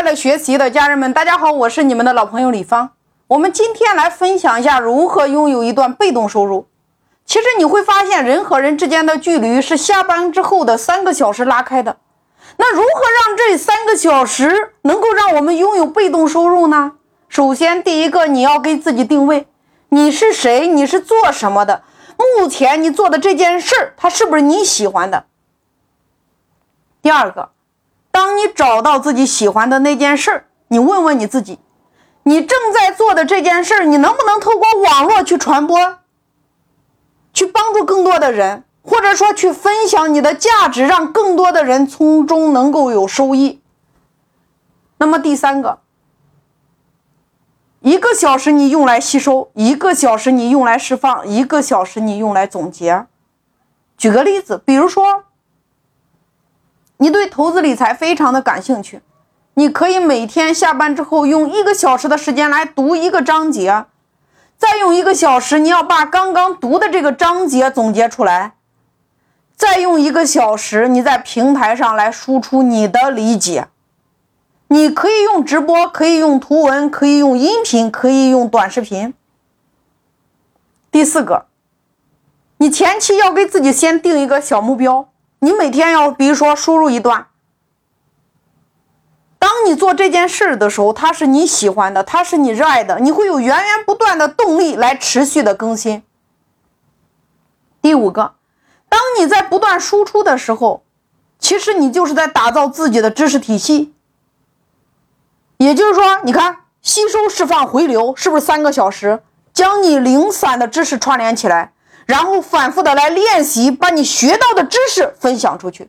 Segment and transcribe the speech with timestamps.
[0.00, 2.92] 快乐学习的家人们，大家好，我是你们的老朋友李芳。
[3.26, 6.66] 我们今天来分享一下如何拥有一段被动收入。
[7.26, 11.98] 其实你会发现，人和人之间的距离是下班之后的三个小时拉开的。
[12.56, 16.92] 那如何让这三个小时能够让我们拥有被动收入呢？
[17.28, 19.48] 首先，第一个，你要给自己定位，
[19.90, 20.66] 你是谁？
[20.66, 21.82] 你是做什么的？
[22.16, 25.26] 目前你做的这件事儿，它是不是你喜欢的？
[27.02, 27.50] 第二个。
[28.12, 31.58] 当你找到自己喜欢的那件事儿，你问问你自己，
[32.24, 35.98] 你正在做的这件事儿，你能不能透过网络去传播，
[37.32, 43.60] 去帮助更多的人，或者说去分享你的价值，让更多的人从中能够有收益。
[44.98, 45.78] 那么第三个，
[47.80, 53.06] 一个小时你用来吸收，一个小时你用来释放，一个小时你用来总结。
[53.96, 55.24] 举个例子，比如说。
[57.02, 59.00] 你对投资理财非常的感兴趣，
[59.54, 63.86] 你可以每天下班之后用一个小时的时间来读一个章节，
[64.58, 68.52] 再用一个小时你要把刚刚读的这个章节总结出来，
[69.56, 73.68] 再用一个小时你在平台上来输出你的理解。
[74.68, 79.14] 你可以用直播，可以用图文，可以用音频，可以用短视频。
[80.90, 81.46] 第四个，
[82.58, 85.09] 你前期要给自己先定一个小目标。
[85.40, 87.26] 你每天要，比如说输入一段。
[89.38, 96.02] 当你做这件事的时候，它是你喜欢的，它是你热爱的，你会有源源不断的动力来持续的更新。
[97.80, 98.34] 第五个，
[98.90, 100.82] 当你在不断输出的时候，
[101.38, 103.94] 其实你就是在打造自己的知识体系。
[105.56, 109.22] 也就是说，你看，吸收、释放、回流，是不是三个小时，
[109.54, 111.72] 将你零散的知识串联起来？
[112.10, 115.88] 然后反复的来练习，把你学到的知识分享出去。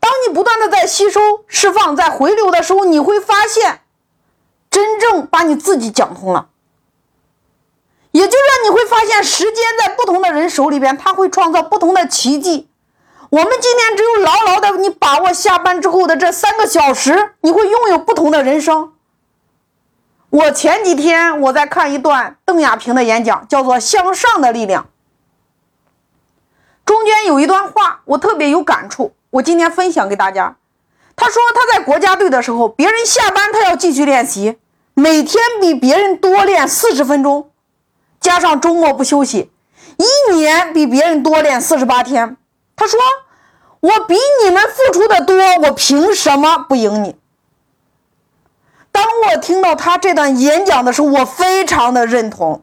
[0.00, 3.82] 当你不断的在吸收、释放、在回流的时候，你会发现，
[4.68, 6.48] 真正把你自己讲通了。
[8.10, 12.68] 也就是说，你会发现，时间在不同的人手里边，他会创造不同的奇迹。
[13.30, 18.94] 我们今天只有牢牢的你把握下班之后的这三个小时，你会拥有不同的人生。
[20.30, 24.84] 我前几天我在看一段邓亚萍的演讲，叫做《向上的力量》。
[26.84, 30.56] 中间有一段话，我特别有感触，我今天分享给大家。
[31.16, 34.58] 他说他在国家队的时候，别人下班他要继续练习，
[34.94, 37.50] 每天比别人多练四十分钟，
[38.20, 39.50] 加上周末不休息，
[39.96, 42.36] 一年比别人多练四十八天。
[42.76, 43.00] 他说
[43.80, 44.14] 我比
[44.44, 47.16] 你们付出的多，我凭什么不赢你？
[49.48, 52.60] 听到他这段演讲的时候，我非常的认同。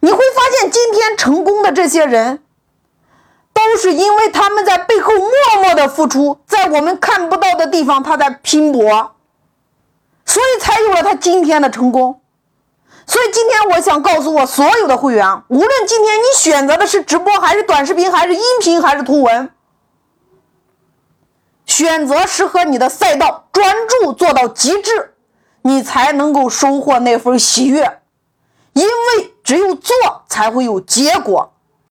[0.00, 2.42] 你会发现，今天成功的这些人，
[3.54, 9.12] 都是因为他们在背后默默的付出，在我们看不到的地方他在拼搏，
[10.24, 12.20] 所以才有了他今天的成功。
[13.06, 19.48] 所以今天我想告诉我所有的会员，无论今天你选择的是直播，还是短视频，还是音频，还是图文。
[21.76, 25.12] 选择适合你的赛道，专注做到极致，
[25.60, 28.00] 你才能够收获那份喜悦。
[28.72, 29.94] 因为只有做
[30.26, 31.52] 才会有结果。